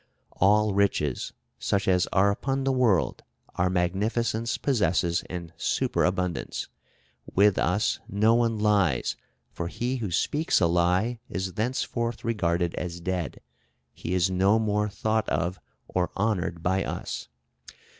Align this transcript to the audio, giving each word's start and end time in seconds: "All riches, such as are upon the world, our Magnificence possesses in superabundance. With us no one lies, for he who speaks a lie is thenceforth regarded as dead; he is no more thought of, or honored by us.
"All 0.37 0.73
riches, 0.73 1.31
such 1.59 1.87
as 1.87 2.07
are 2.11 2.31
upon 2.31 2.63
the 2.63 2.71
world, 2.71 3.21
our 3.53 3.69
Magnificence 3.69 4.57
possesses 4.57 5.21
in 5.29 5.53
superabundance. 5.57 6.67
With 7.35 7.59
us 7.59 7.99
no 8.09 8.33
one 8.33 8.57
lies, 8.57 9.15
for 9.51 9.67
he 9.67 9.97
who 9.97 10.09
speaks 10.09 10.59
a 10.59 10.65
lie 10.65 11.19
is 11.29 11.53
thenceforth 11.53 12.25
regarded 12.25 12.73
as 12.73 12.99
dead; 12.99 13.41
he 13.93 14.15
is 14.15 14.31
no 14.31 14.57
more 14.57 14.89
thought 14.89 15.29
of, 15.29 15.59
or 15.87 16.09
honored 16.15 16.63
by 16.63 16.83
us. 16.83 17.27